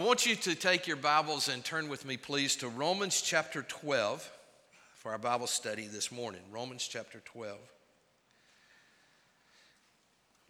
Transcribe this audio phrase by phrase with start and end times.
[0.00, 3.60] I want you to take your Bibles and turn with me, please, to Romans chapter
[3.60, 4.32] 12
[4.94, 6.40] for our Bible study this morning.
[6.50, 7.58] Romans chapter 12.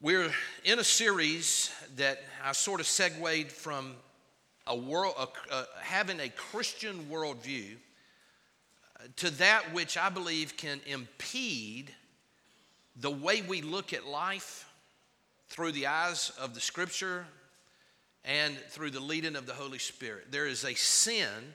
[0.01, 0.31] We're
[0.63, 3.97] in a series that I sort of segued from
[4.69, 7.75] a world, a, having a Christian worldview
[9.01, 11.93] uh, to that which I believe can impede
[12.95, 14.71] the way we look at life
[15.49, 17.27] through the eyes of the Scripture,
[18.25, 20.31] and through the leading of the Holy Spirit.
[20.31, 21.55] There is a sin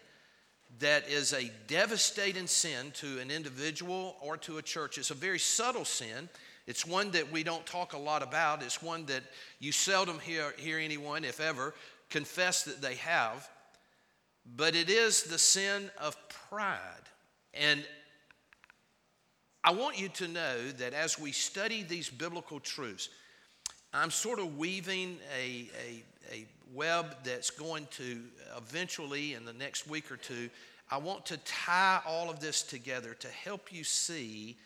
[0.79, 4.97] that is a devastating sin to an individual or to a church.
[4.97, 6.27] It's a very subtle sin.
[6.67, 8.63] It's one that we don't talk a lot about.
[8.63, 9.23] It's one that
[9.59, 11.73] you seldom hear, hear anyone, if ever,
[12.09, 13.47] confess that they have.
[14.55, 16.17] But it is the sin of
[16.49, 16.81] pride.
[17.53, 17.85] And
[19.63, 23.09] I want you to know that as we study these biblical truths,
[23.95, 26.03] I'm sort of weaving a, a,
[26.33, 28.21] a web that's going to
[28.57, 30.49] eventually, in the next week or two,
[30.91, 34.57] I want to tie all of this together to help you see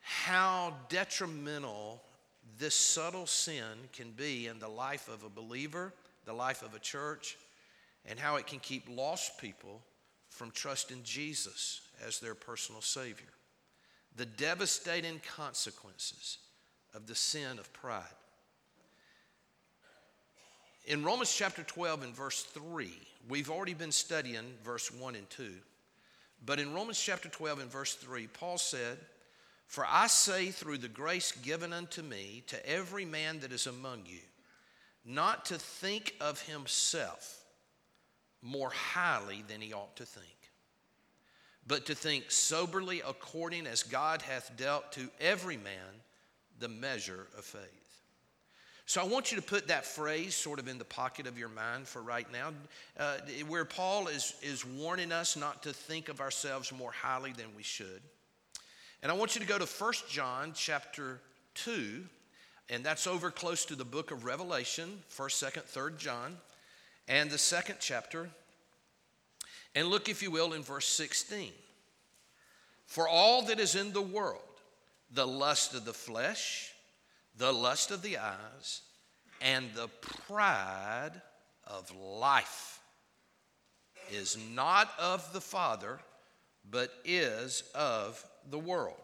[0.00, 2.02] how detrimental
[2.58, 5.92] this subtle sin can be in the life of a believer,
[6.24, 7.36] the life of a church,
[8.06, 9.80] and how it can keep lost people
[10.28, 13.32] from trusting Jesus as their personal Savior.
[14.16, 16.38] The devastating consequences
[16.94, 18.04] of the sin of pride.
[20.86, 22.92] In Romans chapter 12 and verse 3,
[23.28, 25.50] we've already been studying verse 1 and 2.
[26.44, 28.98] But in Romans chapter 12 and verse 3, Paul said,
[29.66, 34.02] For I say through the grace given unto me to every man that is among
[34.04, 34.20] you,
[35.06, 37.44] not to think of himself
[38.42, 40.26] more highly than he ought to think,
[41.66, 46.02] but to think soberly according as God hath dealt to every man
[46.58, 47.83] the measure of faith.
[48.86, 51.48] So I want you to put that phrase sort of in the pocket of your
[51.48, 52.50] mind for right now,
[52.98, 53.16] uh,
[53.48, 57.62] where Paul is, is warning us not to think of ourselves more highly than we
[57.62, 58.02] should.
[59.02, 61.20] And I want you to go to 1 John chapter
[61.54, 62.04] 2,
[62.68, 66.36] and that's over close to the book of Revelation, 1st, 2nd, 3rd John,
[67.08, 68.28] and the second chapter.
[69.74, 71.52] And look, if you will, in verse 16.
[72.86, 74.42] For all that is in the world,
[75.10, 76.73] the lust of the flesh,
[77.36, 78.82] the lust of the eyes,
[79.40, 79.88] and the
[80.26, 81.12] pride
[81.66, 82.80] of life
[84.12, 85.98] is not of the Father,
[86.70, 88.94] but is of the world.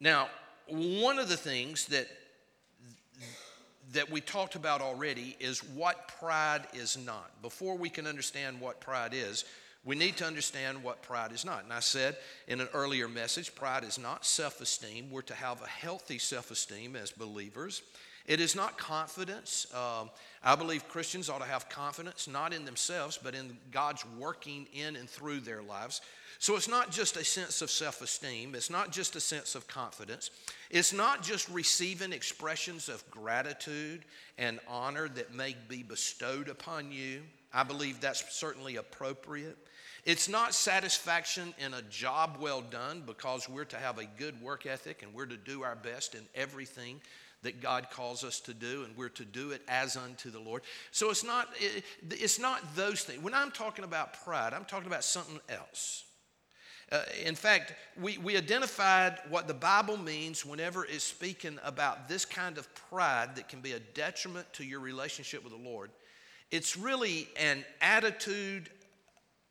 [0.00, 0.28] Now,
[0.68, 2.08] one of the things that
[3.92, 7.42] that we talked about already is what pride is not.
[7.42, 9.44] Before we can understand what pride is,
[9.84, 11.64] we need to understand what pride is not.
[11.64, 12.16] And I said
[12.46, 15.10] in an earlier message, pride is not self esteem.
[15.10, 17.82] We're to have a healthy self esteem as believers.
[18.26, 19.66] It is not confidence.
[19.74, 20.08] Um,
[20.44, 24.94] I believe Christians ought to have confidence, not in themselves, but in God's working in
[24.94, 26.00] and through their lives.
[26.38, 29.66] So it's not just a sense of self esteem, it's not just a sense of
[29.66, 30.30] confidence,
[30.70, 34.04] it's not just receiving expressions of gratitude
[34.38, 37.22] and honor that may be bestowed upon you.
[37.52, 39.58] I believe that's certainly appropriate.
[40.04, 44.66] It's not satisfaction in a job well done because we're to have a good work
[44.66, 47.00] ethic and we're to do our best in everything
[47.42, 50.62] that God calls us to do, and we're to do it as unto the Lord.
[50.92, 51.48] So it's not,
[52.10, 53.22] it's not those things.
[53.22, 56.04] When I'm talking about pride, I'm talking about something else.
[56.90, 62.24] Uh, in fact, we, we identified what the Bible means whenever it's speaking about this
[62.24, 65.90] kind of pride that can be a detriment to your relationship with the Lord.
[66.50, 68.68] It's really an attitude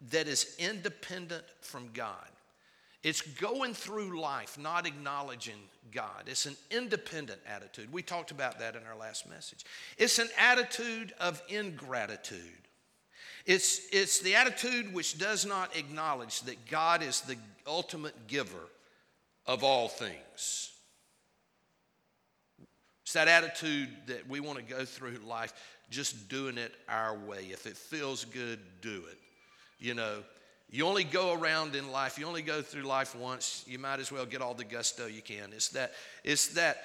[0.09, 2.28] that is independent from God.
[3.03, 5.57] It's going through life not acknowledging
[5.91, 6.23] God.
[6.28, 7.91] It's an independent attitude.
[7.91, 9.66] We talked about that in our last message.
[9.97, 12.39] It's an attitude of ingratitude.
[13.45, 18.69] It's, it's the attitude which does not acknowledge that God is the ultimate giver
[19.47, 20.72] of all things.
[23.03, 25.53] It's that attitude that we want to go through life
[25.89, 27.47] just doing it our way.
[27.51, 29.18] If it feels good, do it.
[29.81, 30.24] You know,
[30.69, 34.12] you only go around in life, you only go through life once, you might as
[34.12, 35.51] well get all the gusto you can.
[35.54, 35.94] It's that,
[36.24, 36.83] it's that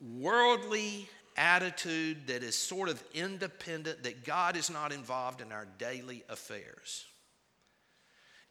[0.00, 6.22] worldly attitude that is sort of independent, that God is not involved in our daily
[6.28, 7.06] affairs.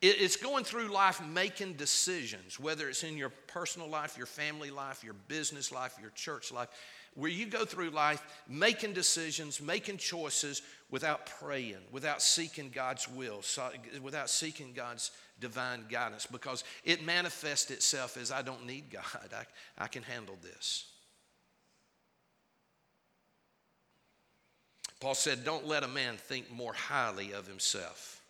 [0.06, 5.02] It's going through life making decisions, whether it's in your personal life, your family life,
[5.02, 6.68] your business life, your church life
[7.16, 13.42] where you go through life making decisions, making choices without praying, without seeking God's will,
[14.02, 19.04] without seeking God's divine guidance, because it manifests itself as I don't need God,
[19.34, 20.86] I, I can handle this.
[25.00, 28.23] Paul said, Don't let a man think more highly of himself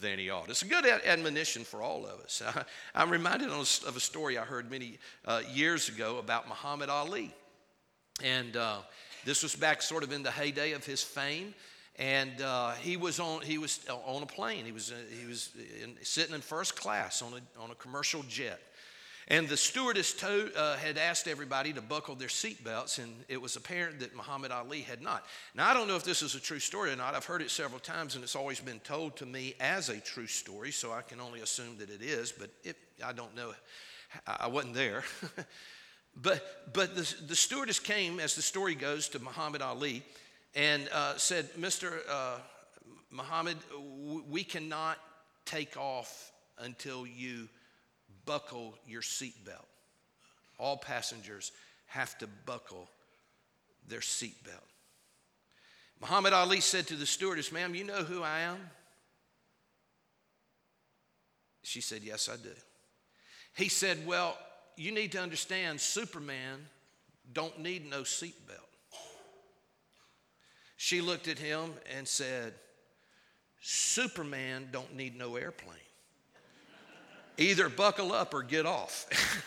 [0.00, 0.48] than he ought.
[0.50, 2.42] It's a good admonition for all of us.
[2.94, 7.32] I, am reminded of a story I heard many uh, years ago about Muhammad Ali.
[8.22, 8.78] And uh,
[9.24, 11.54] this was back sort of in the heyday of his fame.
[11.96, 14.64] And uh, he was on he was on a plane.
[14.64, 15.50] He was uh, he was
[15.80, 18.60] in, sitting in first class on a on a commercial jet.
[19.28, 23.56] And the stewardess told, uh, had asked everybody to buckle their seatbelts, and it was
[23.56, 25.24] apparent that Muhammad Ali had not.
[25.54, 27.14] Now, I don't know if this is a true story or not.
[27.14, 30.26] I've heard it several times, and it's always been told to me as a true
[30.26, 33.54] story, so I can only assume that it is, but it, I don't know.
[34.26, 35.04] I wasn't there.
[36.16, 40.02] but but the, the stewardess came, as the story goes, to Muhammad Ali
[40.54, 41.98] and uh, said, Mr.
[42.08, 42.38] Uh,
[43.10, 43.56] Muhammad,
[44.28, 44.98] we cannot
[45.44, 47.48] take off until you
[48.26, 49.66] buckle your seatbelt.
[50.58, 51.52] All passengers
[51.86, 52.88] have to buckle
[53.88, 54.70] their seatbelt.
[56.00, 58.58] Muhammad Ali said to the stewardess, Ma'am, you know who I am?
[61.62, 62.50] She said, Yes, I do.
[63.56, 64.36] He said, Well,
[64.76, 66.66] you need to understand Superman
[67.32, 68.60] don't need no seatbelt.
[70.76, 72.52] She looked at him and said,
[73.62, 75.78] Superman don't need no airplane.
[77.36, 79.06] Either buckle up or get off.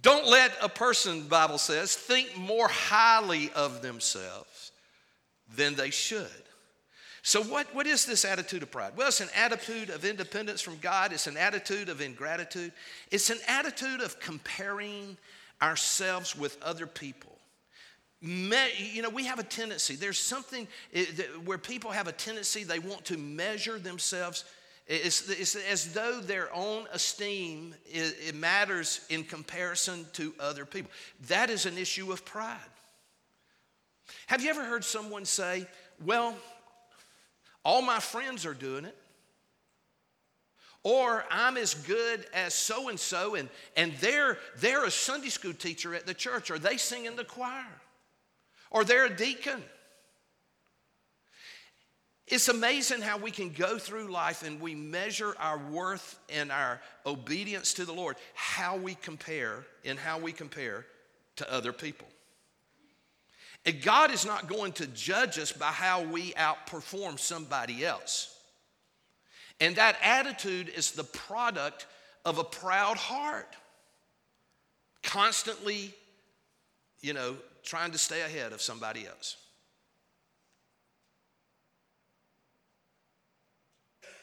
[0.00, 4.72] Don't let a person, Bible says, think more highly of themselves
[5.54, 6.26] than they should.
[7.22, 8.94] So, what, what is this attitude of pride?
[8.96, 12.72] Well, it's an attitude of independence from God, it's an attitude of ingratitude,
[13.10, 15.16] it's an attitude of comparing
[15.60, 17.31] ourselves with other people
[18.22, 20.68] you know, we have a tendency, there's something
[21.44, 24.44] where people have a tendency, they want to measure themselves.
[24.86, 30.90] It's, it's as though their own esteem it matters in comparison to other people.
[31.28, 32.58] That is an issue of pride.
[34.26, 35.66] Have you ever heard someone say,
[36.04, 36.36] Well,
[37.64, 38.96] all my friends are doing it?
[40.84, 45.94] Or I'm as good as so and so, and they're, they're a Sunday school teacher
[45.94, 47.81] at the church, or they sing in the choir
[48.72, 49.62] or they're a deacon.
[52.26, 56.80] It's amazing how we can go through life and we measure our worth and our
[57.04, 60.86] obedience to the Lord, how we compare and how we compare
[61.36, 62.08] to other people.
[63.66, 68.34] And God is not going to judge us by how we outperform somebody else.
[69.60, 71.86] And that attitude is the product
[72.24, 73.54] of a proud heart.
[75.02, 75.92] Constantly,
[77.02, 79.36] you know, trying to stay ahead of somebody else.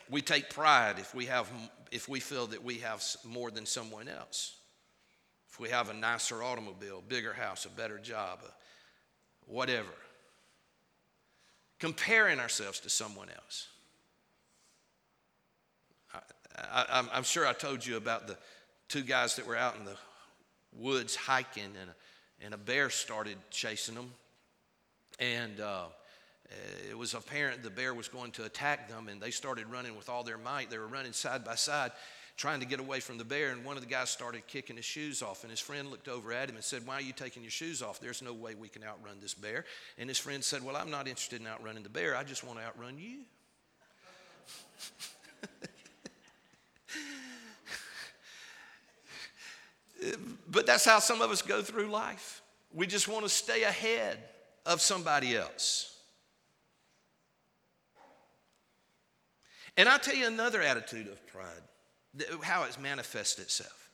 [0.09, 1.49] We take pride if we have
[1.91, 4.55] if we feel that we have more than someone else.
[5.51, 8.39] If we have a nicer automobile, bigger house, a better job,
[9.47, 9.89] whatever.
[11.79, 13.67] Comparing ourselves to someone else.
[16.55, 18.37] I, am sure I told you about the
[18.89, 19.95] two guys that were out in the
[20.73, 21.89] woods hiking, and
[22.41, 24.11] and a bear started chasing them.
[25.19, 25.85] And uh,
[26.89, 30.09] it was apparent the bear was going to attack them, and they started running with
[30.09, 30.69] all their might.
[30.69, 31.91] They were running side by side,
[32.37, 33.51] trying to get away from the bear.
[33.51, 36.31] And one of the guys started kicking his shoes off, and his friend looked over
[36.31, 37.99] at him and said, Why are you taking your shoes off?
[37.99, 39.65] There's no way we can outrun this bear.
[39.97, 42.59] And his friend said, Well, I'm not interested in outrunning the bear, I just want
[42.59, 43.19] to outrun you.
[50.49, 52.41] But that's how some of us go through life.
[52.73, 54.17] We just want to stay ahead
[54.65, 55.97] of somebody else.
[59.77, 63.89] And I'll tell you another attitude of pride, how it's manifested itself.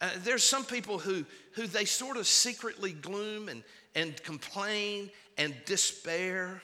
[0.00, 3.62] Uh, there's some people who, who they sort of secretly gloom and,
[3.94, 6.60] and complain and despair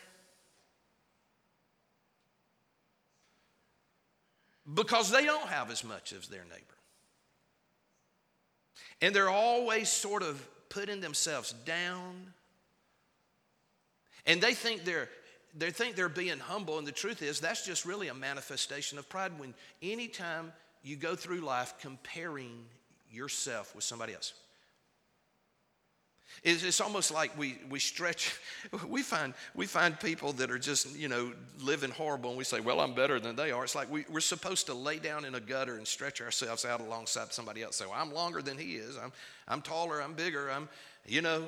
[4.74, 6.71] because they don't have as much as their neighbor.
[9.02, 12.32] And they're always sort of putting themselves down.
[14.24, 15.10] And they think they're
[15.54, 19.06] they think they're being humble, and the truth is that's just really a manifestation of
[19.08, 20.50] pride when anytime
[20.82, 22.64] you go through life comparing
[23.10, 24.32] yourself with somebody else.
[26.42, 28.38] It's, it's almost like we, we stretch,
[28.88, 32.60] we find, we find people that are just, you know, living horrible and we say,
[32.60, 33.64] well, I'm better than they are.
[33.64, 36.80] It's like we, we're supposed to lay down in a gutter and stretch ourselves out
[36.80, 37.76] alongside somebody else.
[37.76, 38.96] Say, well, I'm longer than he is.
[38.96, 39.12] I'm,
[39.46, 40.02] I'm taller.
[40.02, 40.50] I'm bigger.
[40.50, 40.68] I'm,
[41.06, 41.44] you know,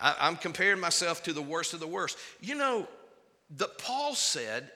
[0.00, 2.18] I, I'm comparing myself to the worst of the worst.
[2.40, 2.86] You know,
[3.56, 4.70] the, Paul said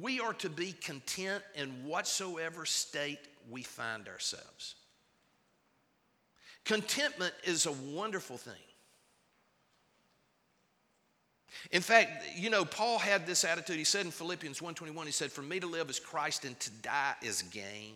[0.00, 3.18] we are to be content in whatsoever state
[3.50, 4.76] we find ourselves.
[6.64, 8.54] Contentment is a wonderful thing.
[11.70, 13.76] In fact, you know, Paul had this attitude.
[13.76, 16.70] He said in Philippians 1:21, he said, "For me to live is Christ and to
[16.70, 17.94] die is gain."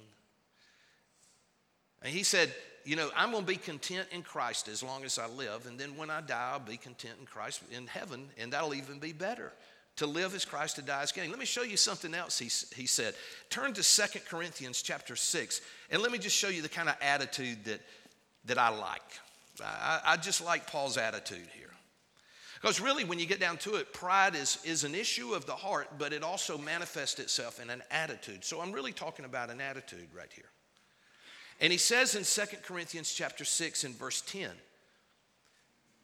[2.03, 5.19] And he said, you know, I'm going to be content in Christ as long as
[5.19, 8.53] I live, and then when I die, I'll be content in Christ in heaven, and
[8.53, 9.53] that'll even be better.
[9.97, 11.31] To live is Christ, to die is gain.
[11.31, 13.15] Let me show you something else he, he said.
[13.49, 16.97] Turn to Second Corinthians chapter 6, and let me just show you the kind of
[17.01, 17.81] attitude that,
[18.45, 19.03] that I like.
[19.65, 21.71] I, I just like Paul's attitude here.
[22.65, 25.53] Because really, when you get down to it, pride is, is an issue of the
[25.53, 28.43] heart, but it also manifests itself in an attitude.
[28.43, 30.49] So I'm really talking about an attitude right here.
[31.61, 34.49] And he says in Second Corinthians chapter 6 and verse 10,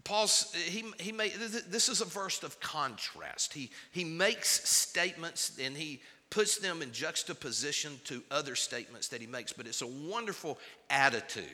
[0.05, 3.55] Paul's, he, he made, this is a verse of contrast.
[3.55, 9.27] He, he makes statements and he puts them in juxtaposition to other statements that he
[9.27, 10.59] makes, but it's a wonderful
[10.91, 11.47] attitude.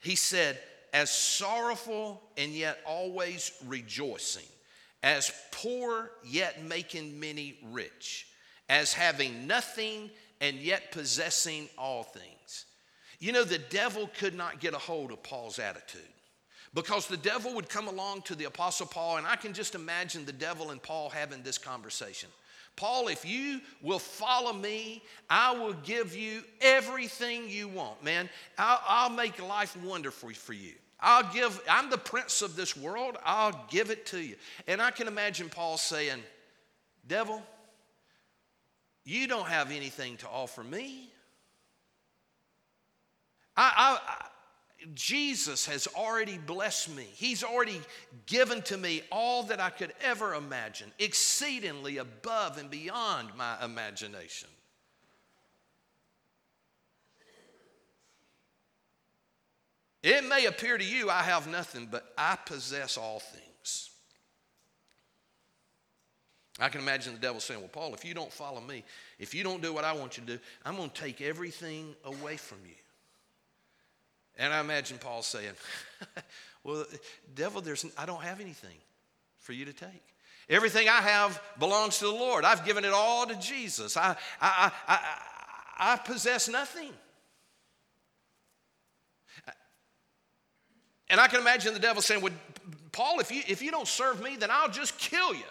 [0.00, 0.58] He said,
[0.96, 4.46] as sorrowful and yet always rejoicing,
[5.02, 8.28] as poor yet making many rich,
[8.70, 10.08] as having nothing
[10.40, 12.64] and yet possessing all things.
[13.18, 16.00] You know, the devil could not get a hold of Paul's attitude
[16.72, 20.24] because the devil would come along to the Apostle Paul, and I can just imagine
[20.24, 22.30] the devil and Paul having this conversation.
[22.74, 28.30] Paul, if you will follow me, I will give you everything you want, man.
[28.56, 30.72] I'll, I'll make life wonderful for you.
[31.00, 33.16] I'll give, I'm the prince of this world.
[33.24, 34.36] I'll give it to you.
[34.66, 36.18] And I can imagine Paul saying,
[37.06, 37.42] Devil,
[39.04, 41.10] you don't have anything to offer me.
[43.56, 44.26] I, I,
[44.94, 47.06] Jesus has already blessed me.
[47.14, 47.80] He's already
[48.26, 54.48] given to me all that I could ever imagine, exceedingly above and beyond my imagination.
[60.06, 63.90] It may appear to you I have nothing, but I possess all things.
[66.60, 68.84] I can imagine the devil saying, Well, Paul, if you don't follow me,
[69.18, 71.96] if you don't do what I want you to do, I'm going to take everything
[72.04, 72.76] away from you.
[74.38, 75.54] And I imagine Paul saying,
[76.62, 76.84] Well,
[77.34, 78.78] devil, there's, I don't have anything
[79.40, 80.04] for you to take.
[80.48, 82.44] Everything I have belongs to the Lord.
[82.44, 83.96] I've given it all to Jesus.
[83.96, 84.94] I, I, I,
[85.78, 86.92] I, I possess nothing.
[91.08, 92.32] And I can imagine the devil saying, well,
[92.92, 95.44] Paul, if you, if you don't serve me, then I'll just kill you.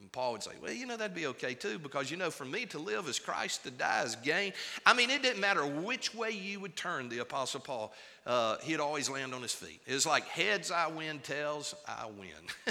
[0.00, 2.44] And Paul would say, Well, you know, that'd be okay too, because you know, for
[2.44, 4.52] me to live is Christ, to die is gain.
[4.86, 7.92] I mean, it didn't matter which way you would turn the Apostle Paul,
[8.26, 9.80] uh, he'd always land on his feet.
[9.86, 12.66] It's like heads I win, tails I win.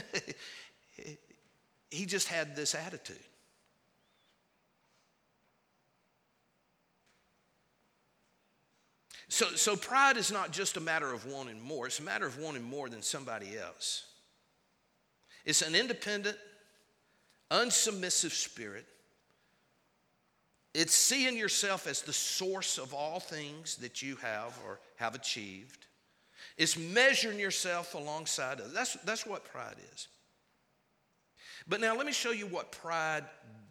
[1.91, 3.17] he just had this attitude.
[9.29, 12.39] So, so pride is not just a matter of wanting more, it's a matter of
[12.39, 14.05] wanting more than somebody else.
[15.45, 16.37] It's an independent,
[17.51, 18.85] unsubmissive spirit.
[20.73, 25.85] It's seeing yourself as the source of all things that you have or have achieved.
[26.57, 28.73] It's measuring yourself alongside others.
[28.73, 30.07] That's, that's what pride is.
[31.67, 33.23] But now let me show you what pride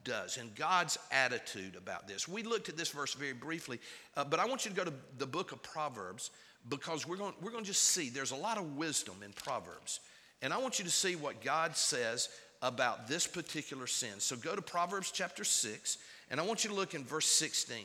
[0.06, 2.26] does and God's attitude about this.
[2.26, 3.78] We looked at this verse very briefly,
[4.16, 6.30] uh, but I want you to go to the book of Proverbs
[6.68, 10.00] because we're going, we're going to just see there's a lot of wisdom in Proverbs.
[10.40, 12.28] And I want you to see what God says
[12.62, 14.18] about this particular sin.
[14.18, 15.98] So go to Proverbs chapter 6,
[16.30, 17.78] and I want you to look in verse 16.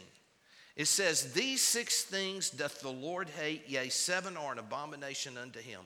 [0.76, 5.60] It says, These six things doth the Lord hate, yea, seven are an abomination unto
[5.60, 5.82] him.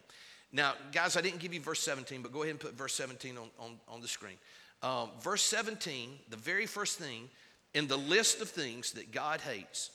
[0.51, 3.37] Now, guys, I didn't give you verse 17, but go ahead and put verse 17
[3.37, 4.37] on, on, on the screen.
[4.85, 7.27] Um, verse 17, the very first thing
[7.73, 9.89] in the list of things that God hates,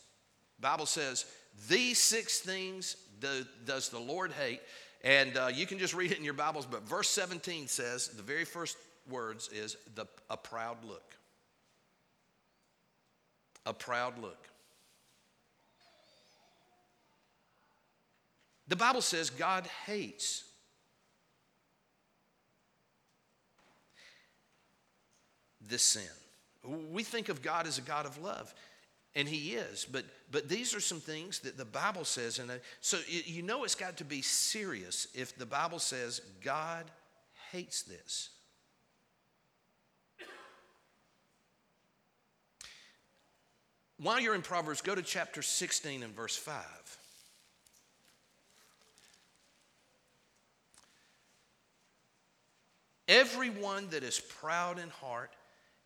[0.60, 1.26] Bible says,
[1.68, 4.60] These six things do, does the Lord hate.
[5.04, 8.22] And uh, you can just read it in your Bibles, but verse 17 says, the
[8.22, 8.76] very first
[9.08, 11.14] words is the, a proud look.
[13.64, 14.48] A proud look.
[18.66, 20.49] The Bible says God hates
[25.60, 26.02] this sin.
[26.90, 28.52] We think of God as a God of love.
[29.16, 32.54] And he is, but but these are some things that the Bible says, and uh,
[32.80, 36.84] so you know it's got to be serious if the Bible says God
[37.50, 38.30] hates this.
[43.98, 46.64] While you're in Proverbs, go to chapter 16 and verse 5.
[53.08, 55.32] Everyone that is proud in heart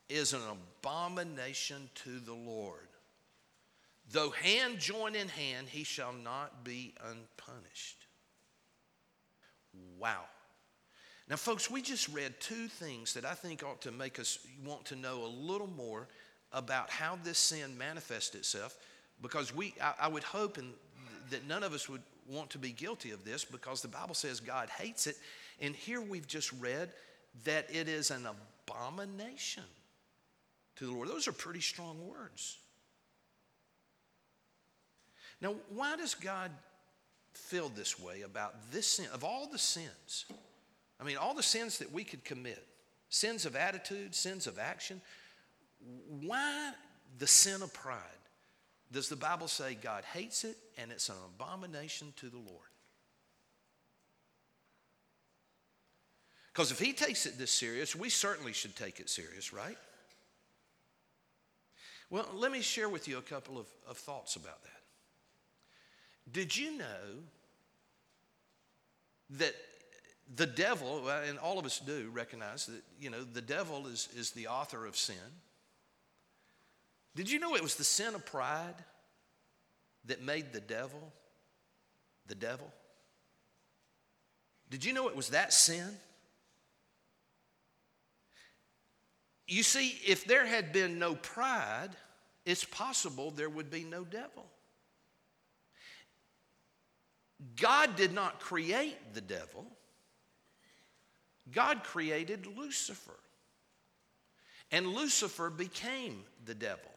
[0.08, 2.88] is an abomination to the Lord.
[4.10, 8.06] Though hand join in hand, he shall not be unpunished.
[9.98, 10.24] Wow.
[11.28, 14.84] Now, folks, we just read two things that I think ought to make us want
[14.86, 16.06] to know a little more
[16.52, 18.76] about how this sin manifests itself
[19.22, 20.72] because we, I, I would hope and
[21.30, 24.38] that none of us would want to be guilty of this because the Bible says
[24.38, 25.16] God hates it.
[25.60, 26.90] And here we've just read
[27.44, 29.64] that it is an abomination
[30.76, 31.08] to the Lord.
[31.08, 32.58] Those are pretty strong words.
[35.40, 36.50] Now, why does God
[37.32, 39.06] feel this way about this sin?
[39.12, 40.26] Of all the sins,
[41.00, 42.64] I mean, all the sins that we could commit
[43.08, 45.00] sins of attitude, sins of action
[46.22, 46.72] why
[47.18, 48.00] the sin of pride?
[48.92, 52.68] Does the Bible say God hates it and it's an abomination to the Lord?
[56.52, 59.76] Because if he takes it this serious, we certainly should take it serious, right?
[62.10, 64.70] Well, let me share with you a couple of, of thoughts about that.
[66.32, 67.22] Did you know
[69.30, 69.54] that
[70.36, 74.30] the devil, and all of us do recognize that, you know, the devil is, is
[74.30, 75.16] the author of sin.
[77.14, 78.74] Did you know it was the sin of pride
[80.06, 81.12] that made the devil
[82.26, 82.72] the devil?
[84.70, 85.88] Did you know it was that sin?
[89.46, 91.90] You see, if there had been no pride,
[92.44, 94.46] it's possible there would be no devil.
[97.60, 99.66] God did not create the devil,
[101.52, 103.12] God created Lucifer.
[104.70, 106.90] And Lucifer became the devil.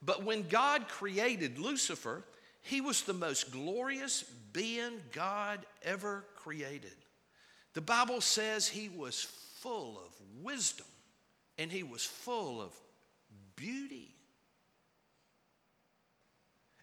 [0.00, 2.24] But when God created Lucifer,
[2.62, 6.94] he was the most glorious being God ever created.
[7.74, 9.22] The Bible says he was
[9.60, 10.86] full of wisdom
[11.58, 12.72] and he was full of
[13.56, 14.14] beauty.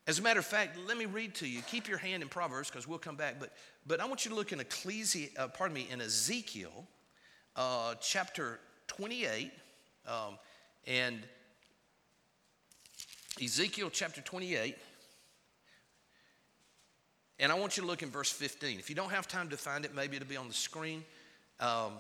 [0.07, 1.61] As a matter of fact, let me read to you.
[1.61, 3.35] Keep your hand in Proverbs because we'll come back.
[3.39, 3.53] But,
[3.85, 6.87] but I want you to look in Ecclesi- uh, pardon me, in Ezekiel
[7.55, 9.51] uh, chapter 28.
[10.07, 10.39] Um,
[10.87, 11.19] and
[13.39, 14.75] Ezekiel chapter 28.
[17.39, 18.79] And I want you to look in verse 15.
[18.79, 21.03] If you don't have time to find it, maybe it'll be on the screen.
[21.59, 21.93] Um,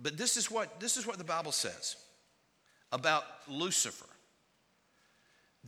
[0.00, 1.96] but this is, what, this is what the Bible says
[2.92, 4.06] about Lucifer.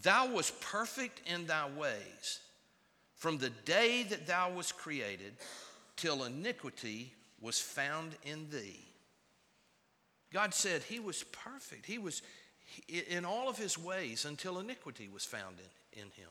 [0.02, 2.40] Thou was perfect in thy ways
[3.16, 5.34] from the day that thou was created
[5.96, 8.84] till iniquity was found in thee.
[10.32, 11.86] God said he was perfect.
[11.86, 12.22] He was,
[12.88, 16.28] in all of his ways until iniquity was found in, in him.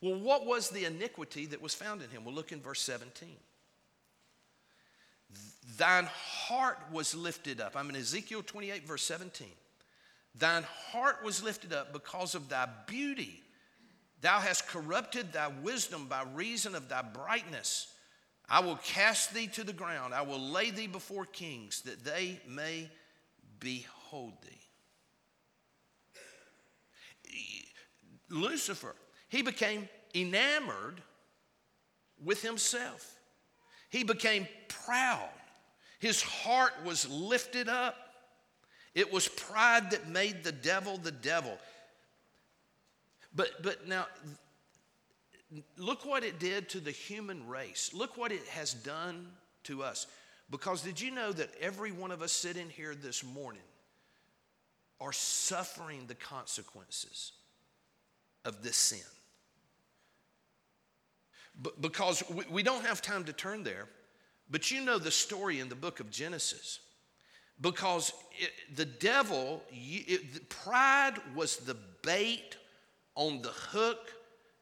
[0.00, 2.24] Well, what was the iniquity that was found in him?
[2.24, 3.30] We'll look in verse 17.
[5.76, 7.76] Thine heart was lifted up.
[7.76, 9.48] I'm in Ezekiel 28, verse 17.
[10.34, 13.42] Thine heart was lifted up because of thy beauty.
[14.20, 17.88] Thou hast corrupted thy wisdom by reason of thy brightness.
[18.48, 20.14] I will cast thee to the ground.
[20.14, 22.90] I will lay thee before kings that they may
[23.60, 24.48] behold thee.
[28.30, 28.94] Lucifer,
[29.28, 31.02] he became enamored
[32.24, 33.17] with himself.
[33.88, 35.28] He became proud.
[35.98, 37.96] His heart was lifted up.
[38.94, 41.56] It was pride that made the devil the devil.
[43.34, 44.06] But, but now,
[45.76, 47.92] look what it did to the human race.
[47.94, 49.28] Look what it has done
[49.64, 50.06] to us.
[50.50, 53.62] Because did you know that every one of us sitting here this morning
[55.00, 57.32] are suffering the consequences
[58.44, 59.00] of this sin.
[61.80, 63.86] Because we, we don't have time to turn there,
[64.50, 66.80] but you know the story in the book of Genesis.
[67.60, 72.56] Because it, the devil, it, pride was the bait
[73.16, 74.12] on the hook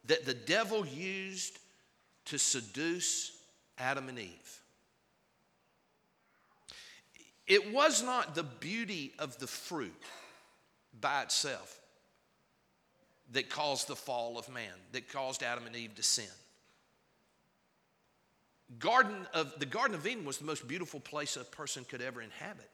[0.05, 1.59] that the devil used
[2.25, 3.31] to seduce
[3.77, 4.61] Adam and Eve.
[7.45, 10.03] It was not the beauty of the fruit
[10.99, 11.79] by itself
[13.31, 16.25] that caused the fall of man, that caused Adam and Eve to sin.
[18.79, 22.21] Garden of, the Garden of Eden was the most beautiful place a person could ever
[22.21, 22.69] inhabit.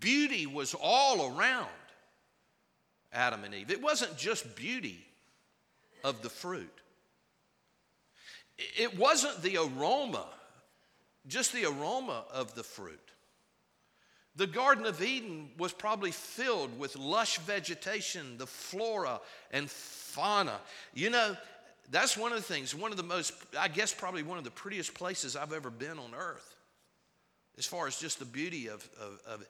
[0.00, 1.68] Beauty was all around
[3.12, 3.70] Adam and Eve.
[3.70, 5.04] It wasn't just beauty
[6.04, 6.72] of the fruit,
[8.58, 10.26] it wasn't the aroma,
[11.26, 12.98] just the aroma of the fruit.
[14.34, 20.58] The Garden of Eden was probably filled with lush vegetation, the flora and fauna.
[20.94, 21.36] You know,
[21.92, 24.50] that's one of the things, one of the most, I guess, probably one of the
[24.50, 26.56] prettiest places I've ever been on earth,
[27.58, 29.48] as far as just the beauty of, of, of it,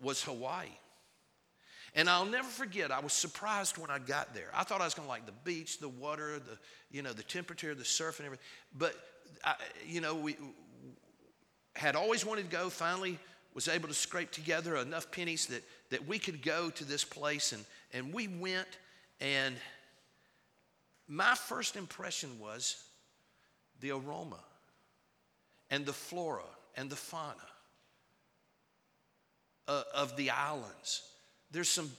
[0.00, 0.68] was Hawaii.
[1.94, 4.50] And I'll never forget, I was surprised when I got there.
[4.54, 6.58] I thought I was going to like the beach, the water, the,
[6.90, 8.44] you know, the temperature, the surf and everything.
[8.78, 8.94] But
[9.42, 9.54] I,
[9.86, 10.36] you know, we
[11.74, 13.18] had always wanted to go, finally
[13.54, 17.52] was able to scrape together enough pennies that, that we could go to this place.
[17.52, 18.68] And, and we went,
[19.20, 19.56] and
[21.10, 22.84] my first impression was
[23.80, 24.38] the aroma
[25.68, 26.44] and the flora
[26.76, 27.34] and the fauna
[29.66, 31.02] uh, of the islands.
[31.50, 31.90] There's some,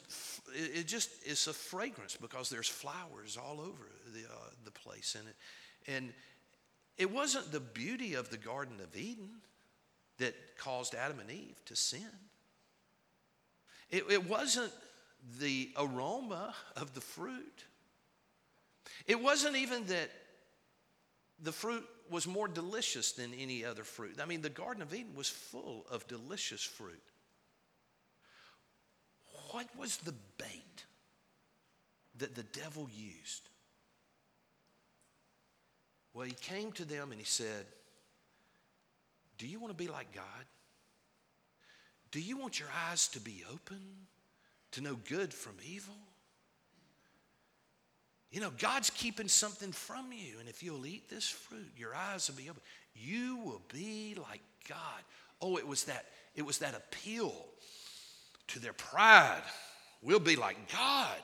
[0.54, 5.18] it just is a fragrance because there's flowers all over the, uh, the place.
[5.20, 5.36] And it,
[5.92, 6.14] and
[6.98, 9.42] it wasn't the beauty of the Garden of Eden
[10.20, 12.08] that caused Adam and Eve to sin.
[13.90, 14.72] It, it wasn't
[15.38, 17.66] the aroma of the fruit.
[19.08, 20.10] It wasn't even that
[21.42, 24.20] the fruit was more delicious than any other fruit.
[24.22, 27.02] I mean, the Garden of Eden was full of delicious fruit.
[29.52, 30.86] What was the bait
[32.18, 33.50] that the devil used?
[36.14, 37.66] Well, he came to them and he said,
[39.38, 40.46] Do you want to be like God?
[42.12, 43.80] Do you want your eyes to be open
[44.72, 45.96] to know good from evil?
[48.32, 52.30] You know, God's keeping something from you, and if you'll eat this fruit, your eyes
[52.30, 52.62] will be open.
[52.96, 55.02] You will be like God.
[55.42, 57.34] Oh, it was that, it was that appeal
[58.48, 59.42] to their pride.
[60.02, 61.22] We'll be like God.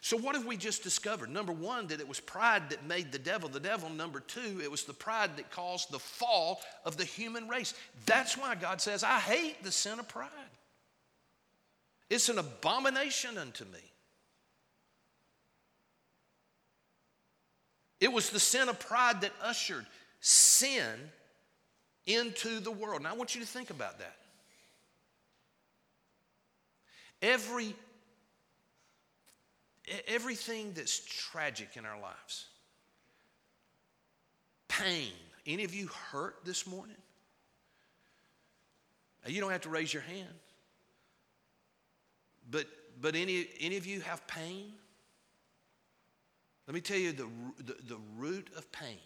[0.00, 1.28] So, what have we just discovered?
[1.28, 3.90] Number one, that it was pride that made the devil the devil.
[3.90, 7.74] Number two, it was the pride that caused the fall of the human race.
[8.06, 10.28] That's why God says, I hate the sin of pride.
[12.10, 13.80] It's an abomination unto me.
[18.00, 19.84] It was the sin of pride that ushered
[20.20, 21.10] sin
[22.06, 23.02] into the world.
[23.02, 24.16] Now, I want you to think about that.
[27.20, 27.74] Every
[30.06, 32.46] everything that's tragic in our lives,
[34.68, 35.12] pain.
[35.46, 36.96] Any of you hurt this morning?
[39.26, 40.28] You don't have to raise your hand.
[42.50, 42.66] But,
[43.00, 44.72] but any, any of you have pain?
[46.66, 48.98] Let me tell you the, the, the root of pain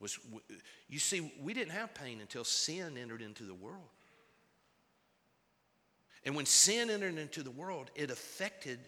[0.00, 0.18] was,
[0.88, 3.88] you see, we didn't have pain until sin entered into the world.
[6.24, 8.78] And when sin entered into the world, it affected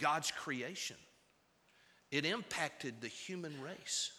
[0.00, 0.96] God's creation,
[2.10, 4.12] it impacted the human race.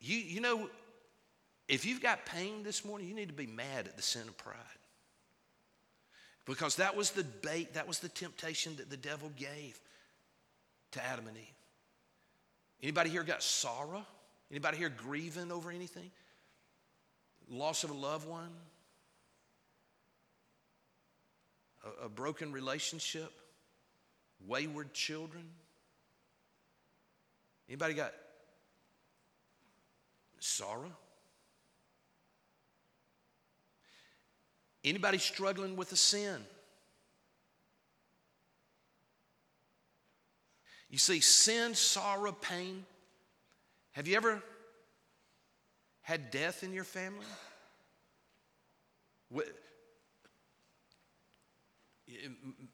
[0.00, 0.68] You, you know,
[1.68, 4.36] if you've got pain this morning, you need to be mad at the sin of
[4.36, 4.56] pride.
[6.44, 9.80] Because that was the bait, that was the temptation that the devil gave
[10.92, 11.54] to Adam and Eve.
[12.82, 14.04] Anybody here got sorrow?
[14.50, 16.10] Anybody here grieving over anything?
[17.48, 18.50] Loss of a loved one?
[21.84, 23.32] a, a broken relationship,
[24.46, 25.44] wayward children?
[27.68, 28.12] Anybody got
[30.38, 30.92] sorrow?
[34.84, 36.40] Anybody struggling with a sin?
[40.90, 42.84] You see, sin, sorrow, pain.
[43.92, 44.42] Have you ever
[46.02, 47.24] had death in your family?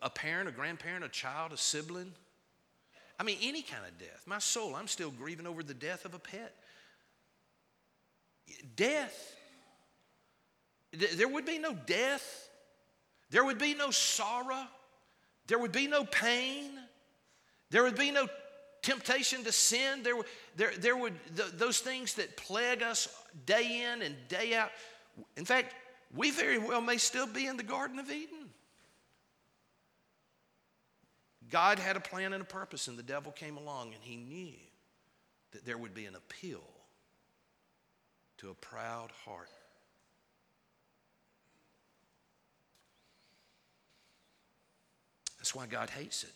[0.03, 2.13] a parent, a grandparent, a child, a sibling.
[3.19, 4.25] I mean, any kind of death.
[4.27, 6.55] My soul, I'm still grieving over the death of a pet.
[8.77, 9.37] Death.
[10.93, 12.49] There would be no death.
[13.31, 14.67] There would be no sorrow.
[15.47, 16.71] There would be no pain.
[17.71, 18.29] There would be no
[18.83, 20.03] temptation to sin.
[20.03, 20.17] There,
[20.57, 23.09] there, there would, those things that plague us
[23.47, 24.71] day in and day out.
[25.37, 25.75] In fact,
[26.15, 28.49] we very well may still be in the Garden of Eden.
[31.51, 34.55] God had a plan and a purpose, and the devil came along and he knew
[35.53, 36.63] that there would be an appeal
[38.39, 39.49] to a proud heart.
[45.51, 46.31] That's why God hates it.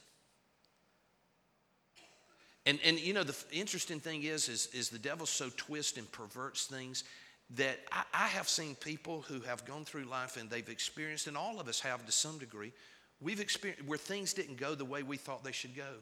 [2.67, 6.11] And, and you know, the interesting thing is, is, is the devil so twists and
[6.11, 7.05] perverts things
[7.51, 11.37] that I, I have seen people who have gone through life and they've experienced, and
[11.37, 12.73] all of us have to some degree,
[13.21, 15.95] We've experienced where things didn't go the way we thought they should go.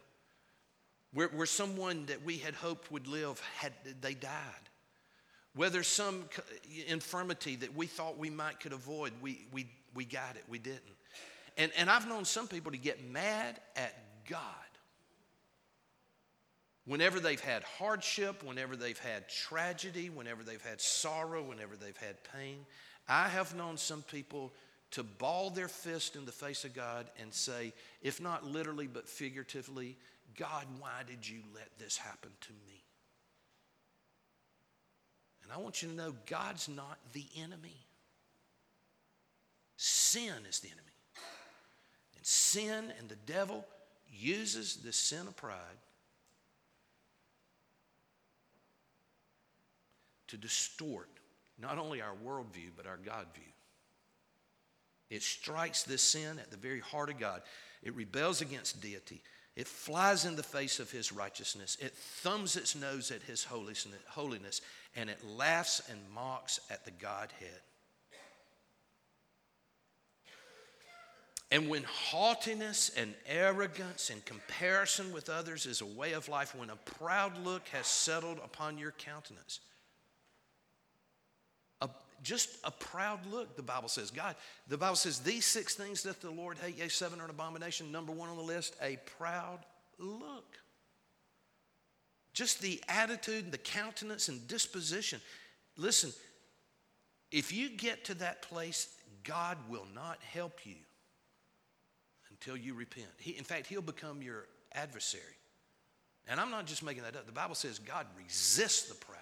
[1.13, 4.33] Where, where someone that we had hoped would live had they died.
[5.55, 6.25] Whether some
[6.89, 10.81] infirmity that we thought we might could avoid, we, we, we got it, we didn't.
[11.57, 13.95] And, and I've known some people to get mad at
[14.29, 14.41] God
[16.85, 22.17] whenever they've had hardship, whenever they've had tragedy, whenever they've had sorrow, whenever they've had
[22.33, 22.59] pain.
[23.09, 24.53] I have known some people
[24.93, 29.09] to ball their fist in the face of God and say, if not literally but
[29.09, 29.97] figuratively,
[30.37, 32.85] God, why did you let this happen to me?
[35.43, 37.87] And I want you to know God's not the enemy.
[39.77, 40.92] Sin is the enemy.
[42.23, 43.67] And sin and the devil
[44.09, 45.57] uses this sin of pride
[50.29, 51.09] to distort
[51.61, 53.43] not only our worldview, but our God view.
[55.11, 57.43] It strikes this sin at the very heart of God.
[57.83, 59.21] It rebels against deity.
[59.57, 61.77] It flies in the face of his righteousness.
[61.81, 64.61] It thumbs its nose at his holiness,
[64.95, 67.63] and it laughs and mocks at the Godhead.
[71.53, 76.71] And when haughtiness and arrogance and comparison with others is a way of life, when
[76.71, 79.61] a proud look has settled upon your countenance,
[81.83, 81.91] a,
[82.23, 84.11] just a proud look, the Bible says.
[84.11, 84.35] God,
[84.67, 87.93] the Bible says these six things that the Lord hate, yea, seven are an abomination.
[87.93, 89.59] Number one on the list, a proud
[89.99, 90.57] look.
[92.33, 95.21] Just the attitude, and the countenance, and disposition.
[95.77, 96.15] Listen,
[97.31, 98.89] if you get to that place,
[99.23, 100.77] God will not help you
[102.43, 103.07] until you repent.
[103.19, 105.23] He, in fact, he'll become your adversary.
[106.27, 107.27] And I'm not just making that up.
[107.27, 109.19] The Bible says God resists the proud,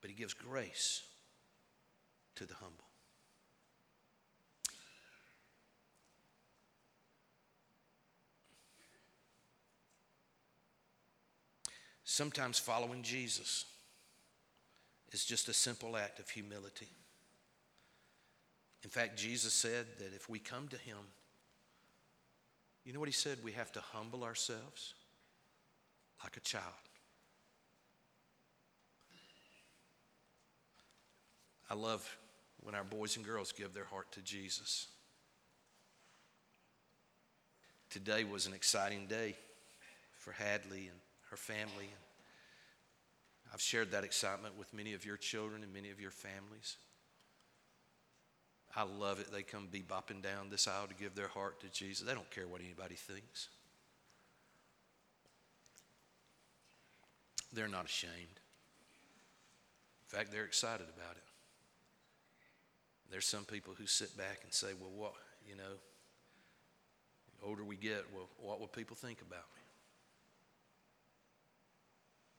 [0.00, 1.02] but he gives grace
[2.36, 2.84] to the humble.
[12.04, 13.64] Sometimes following Jesus
[15.12, 16.88] is just a simple act of humility.
[18.84, 20.98] In fact, Jesus said that if we come to Him,
[22.84, 23.38] you know what He said?
[23.42, 24.92] We have to humble ourselves
[26.22, 26.64] like a child.
[31.70, 32.18] I love
[32.62, 34.86] when our boys and girls give their heart to Jesus.
[37.88, 39.34] Today was an exciting day
[40.18, 40.98] for Hadley and
[41.30, 41.88] her family.
[43.52, 46.76] I've shared that excitement with many of your children and many of your families.
[48.76, 49.32] I love it.
[49.32, 52.06] They come bebopping down this aisle to give their heart to Jesus.
[52.06, 53.48] They don't care what anybody thinks.
[57.52, 58.12] They're not ashamed.
[60.10, 61.22] In fact, they're excited about it.
[63.10, 65.14] There's some people who sit back and say, well, what,
[65.48, 65.78] you know,
[67.40, 69.62] the older we get, well, what will people think about me?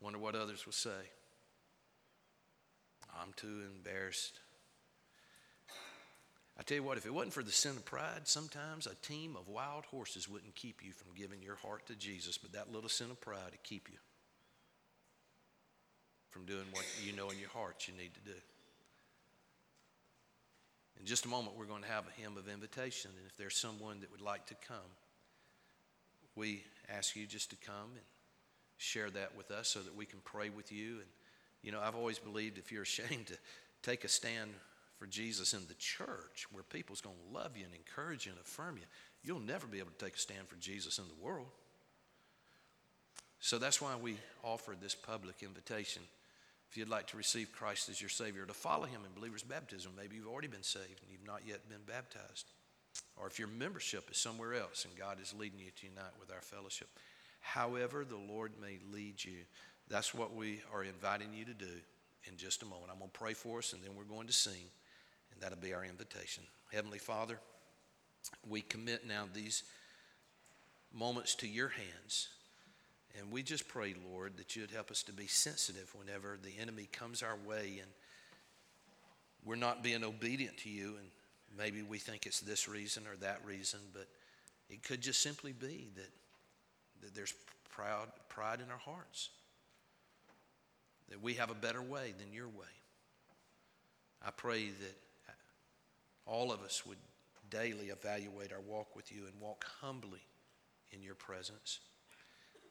[0.02, 0.90] Wonder what others will say.
[3.22, 4.40] I'm too embarrassed
[6.58, 9.36] I tell you what, if it wasn't for the sin of pride, sometimes a team
[9.36, 12.90] of wild horses wouldn't keep you from giving your heart to Jesus, but that little
[12.90, 13.98] sin of pride would keep you
[16.30, 18.38] from doing what you know in your heart you need to do.
[21.00, 23.58] In just a moment, we're going to have a hymn of invitation, and if there's
[23.58, 24.78] someone that would like to come,
[26.36, 28.06] we ask you just to come and
[28.78, 30.96] share that with us so that we can pray with you.
[30.96, 31.10] And,
[31.64, 33.38] you know, I've always believed if you're ashamed to
[33.82, 34.52] take a stand
[35.06, 38.42] for Jesus in the church where people's going to love you and encourage you and
[38.42, 38.84] affirm you,
[39.24, 41.48] you'll never be able to take a stand for Jesus in the world.
[43.40, 46.02] So that's why we offer this public invitation.
[46.72, 49.92] If you'd like to receive Christ as your Savior, to follow Him in believer's baptism,
[49.96, 52.48] maybe you've already been saved and you've not yet been baptized.
[53.16, 56.32] Or if your membership is somewhere else and God is leading you to unite with
[56.32, 56.88] our fellowship.
[57.42, 59.38] However, the Lord may lead you.
[59.88, 61.74] That's what we are inviting you to do
[62.28, 62.90] in just a moment.
[62.92, 64.66] I'm going to pray for us and then we're going to sing.
[65.36, 66.44] And that'll be our invitation.
[66.72, 67.40] Heavenly Father,
[68.48, 69.64] we commit now these
[70.94, 72.30] moments to your hands.
[73.20, 76.90] And we just pray, Lord, that you'd help us to be sensitive whenever the enemy
[76.92, 77.92] comes our way and
[79.46, 80.96] we're not being obedient to you.
[80.98, 81.08] And
[81.58, 84.08] maybe we think it's this reason or that reason, but
[84.70, 86.10] it could just simply be that,
[87.02, 87.34] that there's
[87.70, 89.30] proud, pride in our hearts,
[91.10, 92.66] that we have a better way than your way.
[94.26, 94.98] I pray that
[96.26, 96.98] all of us would
[97.50, 100.22] daily evaluate our walk with you and walk humbly
[100.92, 101.80] in your presence.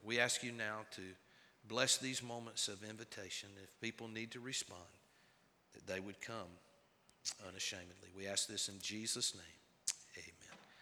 [0.02, 1.02] We ask you now to
[1.68, 3.48] bless these moments of invitation.
[3.62, 4.80] If people need to respond,
[5.74, 6.50] that they would come
[7.48, 8.10] unashamedly.
[8.16, 9.63] We ask this in Jesus' name.